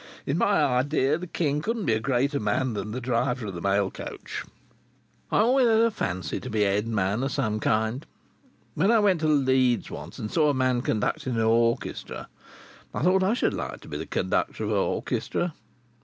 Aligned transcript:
In 0.25 0.39
my 0.39 0.59
idea, 0.65 1.19
the 1.19 1.27
king 1.27 1.61
couldn't 1.61 1.85
be 1.85 1.93
a 1.93 1.99
greater 1.99 2.39
man 2.39 2.73
than 2.73 2.89
the 2.89 2.99
driver 2.99 3.45
of 3.45 3.53
the 3.53 3.61
mail 3.61 3.91
coach. 3.91 4.43
I 5.31 5.37
had 5.37 5.43
always 5.43 5.67
a 5.67 5.91
fancy 5.91 6.39
to 6.39 6.49
be 6.49 6.63
a 6.63 6.71
head 6.71 6.87
man 6.87 7.21
of 7.21 7.31
some 7.31 7.59
kind. 7.59 8.03
When 8.73 8.89
I 8.89 8.97
went 8.97 9.21
to 9.21 9.27
Leeds 9.27 9.91
once, 9.91 10.17
and 10.17 10.31
saw 10.31 10.49
a 10.49 10.55
man 10.55 10.81
conducting 10.81 11.37
a 11.37 11.47
orchestra, 11.47 12.29
I 12.95 13.03
thought 13.03 13.21
I 13.21 13.35
should 13.35 13.53
like 13.53 13.79
to 13.81 13.87
be 13.87 13.97
the 13.97 14.07
conductor 14.07 14.63
of 14.63 14.71
a 14.71 14.75
orchestra. 14.75 15.53